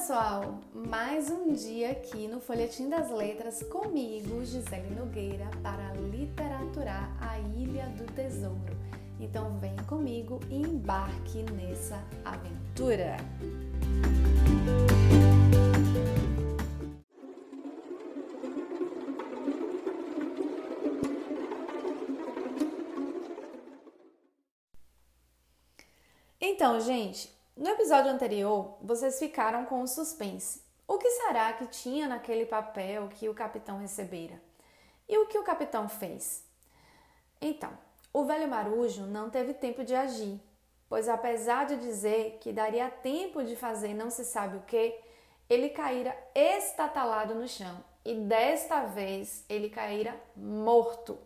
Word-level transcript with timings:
pessoal! 0.00 0.58
Mais 0.72 1.30
um 1.30 1.52
dia 1.52 1.90
aqui 1.90 2.26
no 2.26 2.40
Folhetim 2.40 2.88
das 2.88 3.10
Letras 3.10 3.62
comigo, 3.64 4.42
Gisele 4.46 4.94
Nogueira, 4.98 5.50
para 5.62 5.92
literaturar 5.92 7.14
a 7.20 7.38
Ilha 7.38 7.84
do 7.98 8.10
Tesouro. 8.14 8.74
Então 9.20 9.58
vem 9.58 9.76
comigo 9.86 10.40
e 10.48 10.56
embarque 10.56 11.42
nessa 11.52 12.02
aventura! 12.24 13.18
Então, 26.40 26.80
gente, 26.80 27.39
no 27.60 27.68
episódio 27.68 28.10
anterior, 28.10 28.78
vocês 28.80 29.18
ficaram 29.18 29.66
com 29.66 29.82
o 29.82 29.86
suspense. 29.86 30.62
O 30.88 30.96
que 30.96 31.10
será 31.10 31.52
que 31.52 31.66
tinha 31.66 32.08
naquele 32.08 32.46
papel 32.46 33.06
que 33.08 33.28
o 33.28 33.34
capitão 33.34 33.76
recebera? 33.76 34.40
E 35.06 35.18
o 35.18 35.26
que 35.26 35.36
o 35.36 35.44
capitão 35.44 35.86
fez? 35.86 36.42
Então, 37.38 37.70
o 38.14 38.24
velho 38.24 38.48
marujo 38.48 39.02
não 39.02 39.28
teve 39.28 39.52
tempo 39.52 39.84
de 39.84 39.94
agir, 39.94 40.40
pois 40.88 41.06
apesar 41.06 41.66
de 41.66 41.76
dizer 41.76 42.38
que 42.40 42.50
daria 42.50 42.88
tempo 42.88 43.44
de 43.44 43.54
fazer 43.54 43.92
não 43.92 44.08
se 44.08 44.24
sabe 44.24 44.56
o 44.56 44.62
que, 44.62 44.98
ele 45.46 45.68
caíra 45.68 46.16
estatalado 46.34 47.34
no 47.34 47.46
chão 47.46 47.84
e 48.06 48.14
desta 48.14 48.86
vez 48.86 49.44
ele 49.50 49.68
caíra 49.68 50.18
morto. 50.34 51.18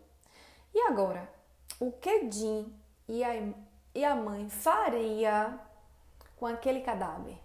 E 0.75 0.81
agora, 0.81 1.33
o 1.79 1.93
que 1.93 2.29
Jim 2.29 2.75
e 3.09 3.23
a, 3.23 3.35
e 3.95 4.05
a 4.05 4.17
mãe 4.17 4.49
faria 4.49 5.61
com 6.37 6.47
aquele 6.47 6.81
cadáver? 6.81 7.39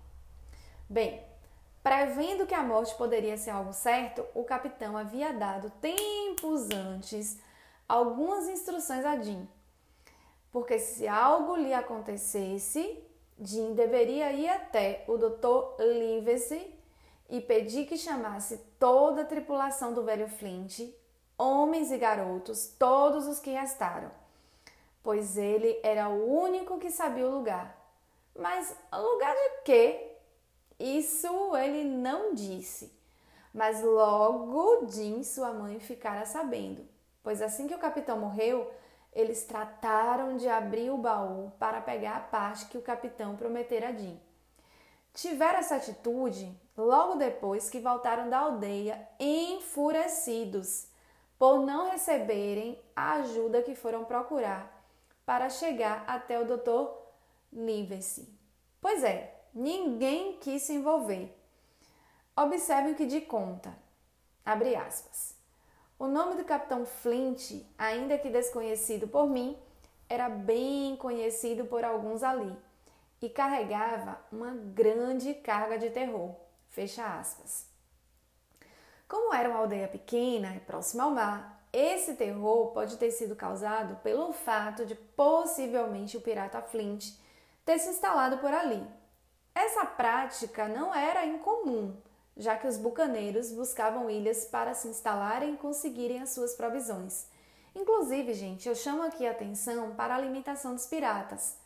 Bem, 0.89 1.23
prevendo 1.83 2.45
que 2.45 2.53
a 2.53 2.63
morte 2.63 2.95
poderia 2.95 3.37
ser 3.37 3.51
algo 3.51 3.73
certo, 3.73 4.25
o 4.33 4.43
capitão 4.43 4.97
havia 4.97 5.31
dado 5.33 5.69
tempos 5.81 6.69
antes 6.71 7.37
algumas 7.87 8.47
instruções 8.47 9.05
a 9.05 9.17
Jim. 9.17 9.47
Porque 10.51 10.79
se 10.79 11.07
algo 11.07 11.55
lhe 11.55 11.73
acontecesse, 11.73 13.03
Jim 13.39 13.73
deveria 13.73 14.31
ir 14.33 14.49
até 14.49 15.03
o 15.07 15.17
Dr. 15.17 15.81
Livesey 15.81 16.75
e 17.29 17.39
pedir 17.39 17.85
que 17.85 17.97
chamasse 17.97 18.57
toda 18.79 19.21
a 19.21 19.25
tripulação 19.25 19.93
do 19.93 20.03
velho 20.03 20.27
Flint, 20.27 20.91
homens 21.37 21.91
e 21.91 21.97
garotos, 21.97 22.67
todos 22.77 23.27
os 23.27 23.39
que 23.39 23.51
restaram, 23.51 24.11
pois 25.03 25.37
ele 25.37 25.79
era 25.83 26.09
o 26.09 26.41
único 26.41 26.79
que 26.79 26.89
sabia 26.89 27.25
o 27.25 27.31
lugar 27.31 27.78
mas 28.39 28.75
lugar 28.93 29.35
de 29.35 29.61
quê? 29.63 30.15
Isso 30.79 31.55
ele 31.57 31.83
não 31.83 32.33
disse. 32.33 32.97
Mas 33.53 33.83
logo 33.83 34.87
Jim, 34.87 35.23
sua 35.23 35.51
mãe, 35.51 35.79
ficara 35.79 36.25
sabendo, 36.25 36.87
pois 37.21 37.41
assim 37.41 37.67
que 37.67 37.75
o 37.75 37.79
capitão 37.79 38.17
morreu, 38.17 38.71
eles 39.11 39.43
trataram 39.43 40.37
de 40.37 40.47
abrir 40.47 40.91
o 40.91 40.97
baú 40.97 41.51
para 41.59 41.81
pegar 41.81 42.15
a 42.15 42.21
parte 42.21 42.65
que 42.67 42.77
o 42.77 42.81
capitão 42.81 43.35
prometera 43.35 43.89
a 43.89 43.91
Jim. 43.91 44.19
Tiveram 45.13 45.59
essa 45.59 45.75
atitude 45.75 46.55
logo 46.77 47.15
depois 47.15 47.69
que 47.69 47.79
voltaram 47.79 48.29
da 48.29 48.39
aldeia 48.39 49.07
enfurecidos 49.19 50.87
por 51.37 51.65
não 51.65 51.89
receberem 51.89 52.79
a 52.95 53.13
ajuda 53.13 53.61
que 53.61 53.75
foram 53.75 54.05
procurar 54.05 54.79
para 55.25 55.49
chegar 55.49 56.03
até 56.07 56.39
o 56.39 56.45
doutor 56.45 56.98
Livre-se. 57.51 58.27
Pois 58.81 59.03
é, 59.03 59.43
ninguém 59.53 60.37
quis 60.37 60.63
se 60.63 60.73
envolver. 60.73 61.35
Observe 62.35 62.91
o 62.91 62.95
que 62.95 63.05
de 63.05 63.21
conta. 63.21 63.75
Abre 64.45 64.75
aspas. 64.75 65.35
O 65.97 66.07
nome 66.07 66.35
do 66.35 66.45
capitão 66.45 66.85
Flint, 66.85 67.61
ainda 67.77 68.17
que 68.17 68.29
desconhecido 68.29 69.07
por 69.07 69.29
mim, 69.29 69.57
era 70.07 70.29
bem 70.29 70.95
conhecido 70.95 71.65
por 71.65 71.83
alguns 71.83 72.23
ali 72.23 72.55
e 73.21 73.29
carregava 73.29 74.19
uma 74.31 74.51
grande 74.51 75.33
carga 75.33 75.77
de 75.77 75.89
terror. 75.89 76.33
Fecha 76.69 77.05
aspas. 77.05 77.67
Como 79.07 79.33
era 79.33 79.49
uma 79.49 79.59
aldeia 79.59 79.87
pequena 79.87 80.55
e 80.55 80.59
próxima 80.59 81.03
ao 81.03 81.11
mar, 81.11 81.65
esse 81.73 82.15
terror 82.15 82.67
pode 82.71 82.97
ter 82.97 83.11
sido 83.11 83.35
causado 83.35 83.97
pelo 83.97 84.31
fato 84.31 84.85
de 84.85 84.95
possivelmente 84.95 86.15
o 86.15 86.21
pirata 86.21 86.61
Flint 86.61 87.11
ter 87.69 87.77
se 87.77 87.89
instalado 87.89 88.39
por 88.39 88.51
ali. 88.51 88.83
Essa 89.53 89.85
prática 89.85 90.67
não 90.67 90.91
era 90.91 91.27
incomum, 91.27 91.95
já 92.35 92.57
que 92.57 92.65
os 92.65 92.77
bucaneiros 92.77 93.51
buscavam 93.51 94.09
ilhas 94.09 94.43
para 94.45 94.73
se 94.73 94.87
instalarem 94.87 95.53
e 95.53 95.57
conseguirem 95.57 96.19
as 96.19 96.31
suas 96.31 96.55
provisões. 96.55 97.27
Inclusive, 97.75 98.33
gente, 98.33 98.67
eu 98.67 98.73
chamo 98.73 99.03
aqui 99.03 99.27
a 99.27 99.29
atenção 99.29 99.93
para 99.93 100.15
a 100.15 100.19
limitação 100.19 100.73
dos 100.73 100.87
piratas. 100.87 101.59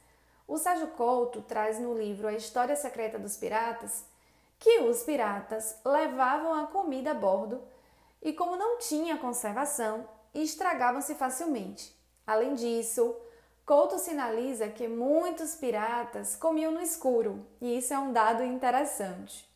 O 0.46 0.58
Sérgio 0.58 0.88
Couto 0.88 1.42
traz 1.42 1.80
no 1.80 1.98
livro 1.98 2.28
A 2.28 2.34
História 2.34 2.76
Secreta 2.76 3.18
dos 3.18 3.38
Piratas 3.38 4.04
que 4.60 4.80
os 4.82 5.04
piratas 5.04 5.80
levavam 5.86 6.54
a 6.54 6.68
comida 6.68 7.12
a 7.12 7.14
bordo 7.14 7.62
e, 8.22 8.34
como 8.34 8.58
não 8.58 8.78
tinha 8.78 9.18
conservação, 9.18 10.06
estragavam-se 10.34 11.16
facilmente. 11.16 11.98
Além 12.28 12.56
disso, 12.56 13.16
Couto 13.66 13.98
sinaliza 13.98 14.68
que 14.68 14.90
muitos 14.90 15.56
piratas 15.56 16.36
comiam 16.36 16.74
no 16.74 16.82
escuro, 16.82 17.46
e 17.62 17.78
isso 17.78 17.94
é 17.94 17.98
um 17.98 18.12
dado 18.12 18.44
interessante. 18.44 19.50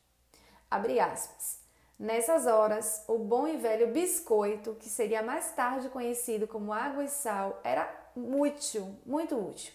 Abre 0.72 0.98
aspas. 0.98 1.60
Nessas 2.00 2.46
horas, 2.46 3.04
o 3.06 3.18
bom 3.18 3.50
e 3.50 3.58
velho 3.58 3.88
biscoito, 3.88 4.76
que 4.76 4.88
seria 4.88 5.22
mais 5.22 5.52
tarde 5.52 5.90
conhecido 5.90 6.48
como 6.48 6.72
água 6.72 7.04
e 7.04 7.10
sal, 7.10 7.60
era 7.66 7.90
útil, 8.16 8.96
muito 9.06 9.36
útil. 9.36 9.74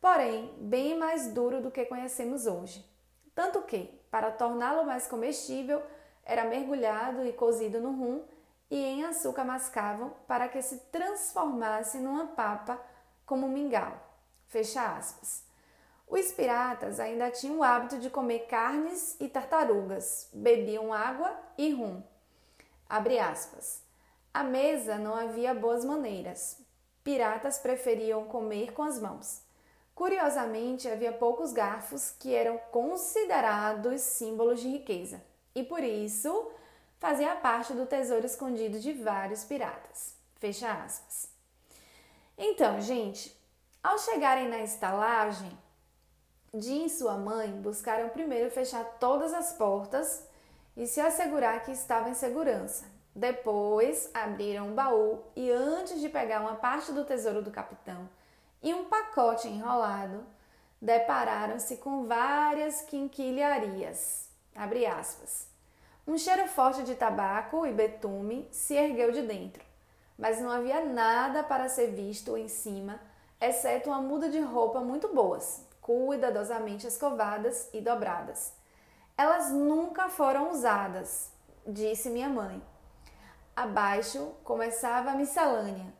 Porém, 0.00 0.54
bem 0.60 0.96
mais 0.96 1.32
duro 1.32 1.60
do 1.60 1.70
que 1.70 1.86
conhecemos 1.86 2.46
hoje. 2.46 2.88
Tanto 3.34 3.62
que, 3.62 3.86
para 4.12 4.30
torná-lo 4.30 4.86
mais 4.86 5.08
comestível, 5.08 5.82
era 6.24 6.44
mergulhado 6.44 7.26
e 7.26 7.32
cozido 7.32 7.80
no 7.80 7.90
rum 7.90 8.22
e 8.70 8.76
em 8.76 9.04
açúcar 9.04 9.44
mascavam 9.44 10.12
para 10.28 10.46
que 10.46 10.62
se 10.62 10.78
transformasse 10.92 11.98
numa 11.98 12.28
papa 12.28 12.80
como 13.26 13.48
mingau. 13.48 14.00
Fecha 14.46 14.96
aspas. 14.96 15.44
Os 16.08 16.30
piratas 16.32 17.00
ainda 17.00 17.30
tinham 17.30 17.58
o 17.58 17.62
hábito 17.64 17.98
de 17.98 18.08
comer 18.08 18.46
carnes 18.46 19.16
e 19.18 19.28
tartarugas, 19.28 20.30
bebiam 20.32 20.92
água 20.92 21.36
e 21.58 21.72
rum. 21.72 22.00
Abre 22.88 23.18
aspas. 23.18 23.84
Mesa 24.44 24.96
não 24.96 25.14
havia 25.14 25.52
boas 25.52 25.84
maneiras. 25.84 26.58
Piratas 27.02 27.58
preferiam 27.58 28.24
comer 28.24 28.72
com 28.72 28.82
as 28.82 29.00
mãos. 29.00 29.42
Curiosamente, 29.94 30.88
havia 30.88 31.12
poucos 31.12 31.52
garfos 31.52 32.10
que 32.10 32.34
eram 32.34 32.58
considerados 32.70 34.02
símbolos 34.02 34.60
de 34.60 34.68
riqueza 34.68 35.22
e 35.54 35.64
por 35.64 35.82
isso 35.82 36.52
fazia 36.98 37.34
parte 37.36 37.72
do 37.72 37.86
tesouro 37.86 38.26
escondido 38.26 38.78
de 38.78 38.92
vários 38.92 39.42
piratas. 39.42 40.14
Fecha 40.34 40.70
aspas. 40.70 41.35
Então, 42.38 42.78
gente, 42.82 43.34
ao 43.82 43.98
chegarem 43.98 44.48
na 44.48 44.58
estalagem, 44.58 45.50
Jim 46.52 46.84
e 46.84 46.90
sua 46.90 47.16
mãe 47.16 47.50
buscaram 47.50 48.10
primeiro 48.10 48.50
fechar 48.50 48.84
todas 48.98 49.32
as 49.32 49.54
portas 49.54 50.26
e 50.76 50.86
se 50.86 51.00
assegurar 51.00 51.64
que 51.64 51.72
estava 51.72 52.10
em 52.10 52.14
segurança. 52.14 52.84
Depois, 53.14 54.10
abriram 54.12 54.70
o 54.70 54.74
baú 54.74 55.24
e, 55.34 55.50
antes 55.50 55.98
de 55.98 56.10
pegar 56.10 56.42
uma 56.42 56.56
parte 56.56 56.92
do 56.92 57.06
tesouro 57.06 57.40
do 57.40 57.50
capitão 57.50 58.06
e 58.62 58.74
um 58.74 58.84
pacote 58.84 59.48
enrolado, 59.48 60.26
depararam-se 60.80 61.78
com 61.78 62.06
várias 62.06 62.82
quinquilharias. 62.82 64.28
Um 66.06 66.18
cheiro 66.18 66.46
forte 66.48 66.82
de 66.82 66.94
tabaco 66.94 67.66
e 67.66 67.72
betume 67.72 68.46
se 68.50 68.74
ergueu 68.74 69.10
de 69.10 69.22
dentro 69.22 69.65
mas 70.18 70.40
não 70.40 70.50
havia 70.50 70.84
nada 70.84 71.42
para 71.42 71.68
ser 71.68 71.88
visto 71.88 72.36
em 72.36 72.48
cima, 72.48 73.00
exceto 73.40 73.90
uma 73.90 74.00
muda 74.00 74.28
de 74.28 74.40
roupa 74.40 74.80
muito 74.80 75.14
boas, 75.14 75.66
cuidadosamente 75.80 76.86
escovadas 76.86 77.68
e 77.72 77.80
dobradas. 77.80 78.52
Elas 79.16 79.50
nunca 79.50 80.08
foram 80.08 80.50
usadas, 80.50 81.30
disse 81.66 82.10
minha 82.10 82.28
mãe. 82.28 82.62
Abaixo 83.54 84.32
começava 84.44 85.10
a 85.10 85.14
miscelânea: 85.14 85.92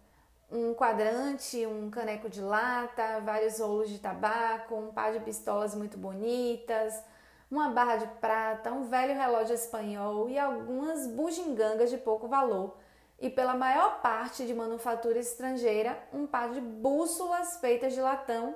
um 0.51 0.75
quadrante, 0.75 1.67
um 1.67 1.91
caneco 1.91 2.29
de 2.29 2.41
lata, 2.41 3.21
vários 3.21 3.59
rolos 3.59 3.89
de 3.89 3.99
tabaco, 3.99 4.75
um 4.75 4.93
par 4.93 5.13
de 5.13 5.21
pistolas 5.21 5.75
muito 5.75 5.97
bonitas, 5.97 7.03
uma 7.51 7.71
barra 7.71 7.97
de 7.97 8.07
prata, 8.21 8.73
um 8.73 8.85
velho 8.85 9.15
relógio 9.15 9.55
espanhol 9.55 10.29
e 10.29 10.39
algumas 10.39 11.07
bugigangas 11.07 11.91
de 11.91 11.99
pouco 11.99 12.29
valor 12.29 12.77
e 13.19 13.31
pela 13.31 13.55
maior 13.55 14.01
parte 14.01 14.47
de 14.47 14.55
manufatura 14.55 15.19
estrangeira, 15.19 15.99
um 16.13 16.27
par 16.27 16.51
de 16.51 16.61
bússolas 16.61 17.59
feitas 17.59 17.95
de 17.95 18.01
latão 18.01 18.55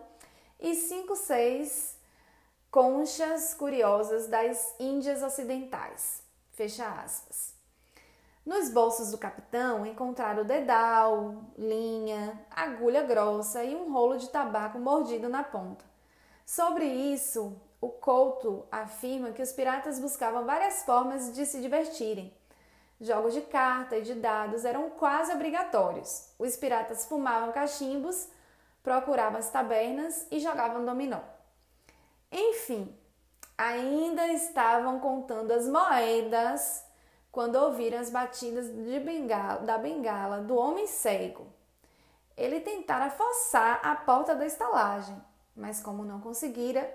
e 0.58 0.74
cinco, 0.74 1.16
seis 1.16 1.98
conchas 2.70 3.54
curiosas 3.54 4.28
das 4.28 4.74
Índias 4.78 5.22
Ocidentais. 5.22 6.22
Fecha 6.52 6.86
aspas. 6.86 7.54
Nos 8.44 8.70
bolsos 8.70 9.10
do 9.10 9.18
capitão 9.18 9.84
encontraram 9.84 10.44
dedal, 10.44 11.44
linha, 11.58 12.40
agulha 12.50 13.02
grossa 13.02 13.62
e 13.64 13.74
um 13.74 13.92
rolo 13.92 14.16
de 14.16 14.28
tabaco 14.28 14.78
mordido 14.78 15.28
na 15.28 15.42
ponta. 15.42 15.84
Sobre 16.46 16.84
isso, 16.84 17.60
o 17.80 17.88
Couto 17.88 18.66
afirma 18.70 19.32
que 19.32 19.42
os 19.42 19.52
piratas 19.52 19.98
buscavam 19.98 20.44
várias 20.44 20.82
formas 20.84 21.32
de 21.32 21.46
se 21.46 21.60
divertirem. 21.60 22.34
Jogos 23.00 23.32
de 23.32 23.40
carta 23.40 23.96
e 23.96 24.02
de 24.02 24.14
dados 24.14 24.64
eram 24.66 24.90
quase 24.90 25.32
obrigatórios. 25.32 26.28
Os 26.38 26.54
piratas 26.56 27.06
fumavam 27.06 27.50
cachimbos, 27.50 28.28
procuravam 28.82 29.38
as 29.38 29.48
tabernas 29.48 30.26
e 30.30 30.38
jogavam 30.38 30.84
dominó. 30.84 31.20
Enfim, 32.30 32.94
ainda 33.56 34.26
estavam 34.28 35.00
contando 35.00 35.50
as 35.50 35.66
moedas 35.66 36.84
quando 37.32 37.56
ouviram 37.56 37.98
as 37.98 38.10
batidas 38.10 38.66
bengala, 38.68 39.60
da 39.60 39.78
bengala 39.78 40.42
do 40.42 40.54
homem 40.54 40.86
cego. 40.86 41.46
Ele 42.36 42.60
tentara 42.60 43.08
forçar 43.08 43.80
a 43.82 43.94
porta 43.94 44.34
da 44.34 44.44
estalagem, 44.44 45.16
mas 45.56 45.82
como 45.82 46.04
não 46.04 46.20
conseguira, 46.20 46.92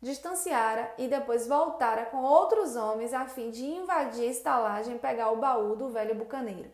distanciara 0.00 0.92
e 0.96 1.08
depois 1.08 1.46
voltara 1.46 2.06
com 2.06 2.22
outros 2.22 2.76
homens 2.76 3.12
a 3.12 3.26
fim 3.26 3.50
de 3.50 3.64
invadir 3.64 4.28
a 4.28 4.30
estalagem 4.30 4.96
e 4.96 4.98
pegar 4.98 5.30
o 5.32 5.36
baú 5.36 5.74
do 5.74 5.88
velho 5.88 6.14
bucaneiro. 6.14 6.70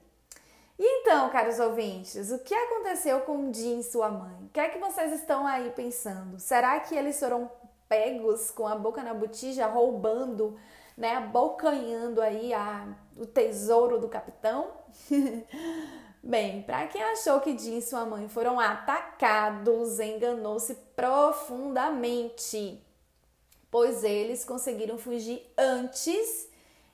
E 0.79 1.01
então, 1.01 1.31
caros 1.31 1.59
ouvintes, 1.61 2.31
o 2.33 2.39
que 2.41 2.55
aconteceu 2.55 3.21
com 3.21 3.53
Jim 3.53 3.79
e 3.79 3.85
sua 3.85 4.09
mãe? 4.09 4.45
O 4.45 4.49
que 4.49 4.59
é 4.61 4.69
que 4.69 4.79
vocês 4.79 5.13
estão 5.13 5.47
aí 5.47 5.71
pensando? 5.71 6.39
Será 6.41 6.81
que 6.81 6.97
eles 6.97 7.19
foram 7.19 7.51
pegos 7.89 8.51
com 8.51 8.67
a 8.67 8.75
boca 8.75 9.03
na 9.03 9.15
botija, 9.15 9.67
roubando, 9.67 10.59
né, 10.97 11.15
abocanhando 11.17 12.21
aí 12.21 12.53
a, 12.53 12.89
o 13.17 13.25
tesouro 13.25 14.01
do 14.01 14.09
capitão? 14.09 14.67
Bem, 16.21 16.63
para 16.63 16.89
quem 16.89 17.03
achou 17.03 17.41
que 17.41 17.57
Jim 17.57 17.79
e 17.79 17.83
sua 17.83 18.05
mãe 18.05 18.29
foram 18.29 18.59
atacados, 18.59 20.01
enganou-se 20.01 20.75
profundamente 20.97 22.84
pois 23.75 24.05
eles 24.05 24.45
conseguiram 24.45 24.97
fugir 24.97 25.53
antes 25.59 26.49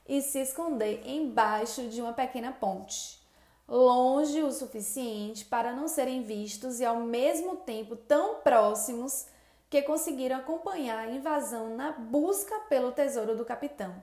e 0.09 0.19
se 0.19 0.39
esconder 0.39 1.07
embaixo 1.07 1.87
de 1.87 2.01
uma 2.01 2.11
pequena 2.11 2.51
ponte, 2.51 3.21
longe 3.67 4.41
o 4.41 4.51
suficiente 4.51 5.45
para 5.45 5.73
não 5.73 5.87
serem 5.87 6.23
vistos 6.23 6.79
e 6.79 6.85
ao 6.85 7.01
mesmo 7.01 7.57
tempo 7.57 7.95
tão 7.95 8.41
próximos 8.41 9.27
que 9.69 9.83
conseguiram 9.83 10.37
acompanhar 10.37 10.97
a 10.97 11.11
invasão 11.11 11.75
na 11.75 11.91
busca 11.91 12.61
pelo 12.61 12.91
tesouro 12.91 13.37
do 13.37 13.45
capitão. 13.45 13.93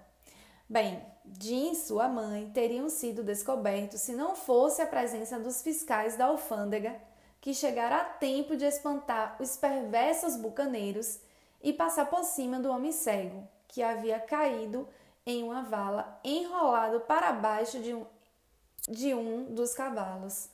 Bem, 0.68 1.04
Jim 1.40 1.72
e 1.72 1.74
sua 1.74 2.06
mãe 2.06 2.48
teriam 2.54 2.88
sido 2.88 3.24
descobertos 3.24 4.02
se 4.02 4.12
não 4.12 4.36
fosse 4.36 4.80
a 4.80 4.86
presença 4.86 5.36
dos 5.36 5.62
fiscais 5.62 6.16
da 6.16 6.26
alfândega, 6.26 6.94
que 7.40 7.52
chegaram 7.52 7.96
a 7.96 8.04
tempo 8.04 8.56
de 8.56 8.66
espantar 8.66 9.36
os 9.40 9.56
perversos 9.56 10.36
bucaneiros 10.36 11.18
e 11.62 11.72
passar 11.72 12.06
por 12.06 12.24
cima 12.24 12.58
do 12.58 12.70
homem 12.70 12.92
cego, 12.92 13.46
que 13.66 13.82
havia 13.82 14.18
caído 14.20 14.88
em 15.26 15.42
uma 15.42 15.62
vala, 15.62 16.18
enrolado 16.24 17.00
para 17.00 17.32
baixo 17.32 17.80
de 17.80 17.94
um, 17.94 18.06
de 18.88 19.14
um 19.14 19.54
dos 19.54 19.74
cavalos. 19.74 20.48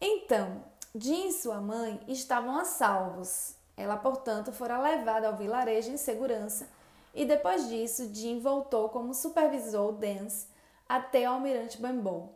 Então, 0.00 0.64
Jim 0.94 1.28
e 1.28 1.32
sua 1.32 1.60
mãe 1.60 2.00
estavam 2.08 2.58
a 2.58 2.64
salvos. 2.64 3.54
Ela, 3.76 3.96
portanto, 3.96 4.52
fora 4.52 4.80
levada 4.80 5.28
ao 5.28 5.36
vilarejo 5.36 5.90
em 5.90 5.96
segurança 5.96 6.68
e 7.14 7.24
depois 7.24 7.68
disso, 7.68 8.12
Jim 8.14 8.40
voltou 8.40 8.88
como 8.88 9.12
supervisor 9.14 9.92
Dance 9.92 10.46
até 10.88 11.28
o 11.28 11.32
almirante 11.34 11.80
Bamboo. 11.80 12.34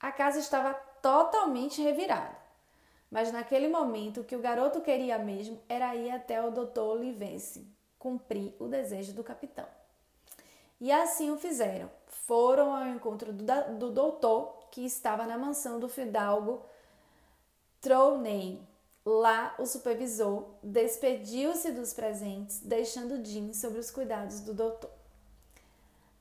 A 0.00 0.12
casa 0.12 0.38
estava 0.38 0.74
totalmente 1.00 1.80
revirada. 1.80 2.35
Mas 3.10 3.32
naquele 3.32 3.68
momento, 3.68 4.20
o 4.20 4.24
que 4.24 4.36
o 4.36 4.40
garoto 4.40 4.80
queria 4.80 5.18
mesmo 5.18 5.60
era 5.68 5.94
ir 5.94 6.10
até 6.10 6.42
o 6.42 6.50
Dr. 6.50 6.80
Olivense, 6.80 7.66
cumprir 7.98 8.54
o 8.58 8.66
desejo 8.66 9.12
do 9.12 9.22
capitão. 9.22 9.66
E 10.80 10.92
assim 10.92 11.30
o 11.30 11.38
fizeram. 11.38 11.90
Foram 12.06 12.74
ao 12.74 12.88
encontro 12.88 13.32
do, 13.32 13.44
do 13.78 13.90
doutor, 13.90 14.56
que 14.70 14.84
estava 14.84 15.24
na 15.24 15.38
mansão 15.38 15.80
do 15.80 15.88
fidalgo 15.88 16.62
Trowney. 17.80 18.60
Lá, 19.04 19.54
o 19.58 19.66
supervisor 19.66 20.44
despediu-se 20.62 21.70
dos 21.70 21.94
presentes, 21.94 22.58
deixando 22.58 23.24
Jim 23.24 23.52
sobre 23.52 23.78
os 23.78 23.90
cuidados 23.90 24.40
do 24.40 24.52
doutor. 24.52 24.90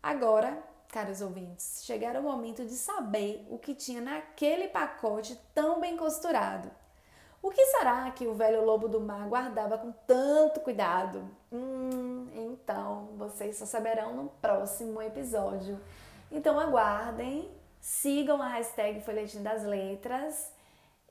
Agora, 0.02 0.62
caros 0.96 1.20
ouvintes, 1.20 1.84
chegaram 1.84 2.22
o 2.22 2.24
momento 2.24 2.64
de 2.64 2.72
saber 2.72 3.46
o 3.50 3.60
que 3.60 3.76
tinha 3.76 4.00
naquele 4.00 4.70
pacote 4.70 5.38
tão 5.54 5.82
bem 5.82 5.98
costurado. 5.98 6.72
O 7.42 7.52
que 7.52 7.66
será 7.66 8.10
que 8.12 8.26
o 8.26 8.34
velho 8.34 8.64
lobo 8.64 8.88
do 8.88 9.02
mar 9.02 9.28
guardava 9.28 9.78
com 9.78 9.92
tanto 10.08 10.62
cuidado? 10.62 11.30
Hum, 11.52 12.30
então 12.34 13.10
vocês 13.18 13.58
só 13.58 13.66
saberão 13.66 14.16
no 14.16 14.30
próximo 14.42 15.02
episódio. 15.02 15.78
Então 16.32 16.58
aguardem, 16.58 17.52
sigam 17.82 18.42
a 18.42 18.48
hashtag 18.48 19.02
Folhetim 19.02 19.44
das 19.44 19.64
Letras 19.64 20.50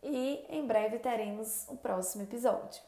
e 0.02 0.46
em 0.48 0.66
breve 0.66 0.98
teremos 0.98 1.68
o 1.68 1.76
próximo 1.76 2.22
episódio. 2.22 2.80